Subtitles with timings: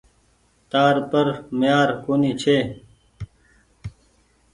[0.71, 1.25] تآر پر
[1.59, 2.57] ميهآر ڪونيٚ ڇي۔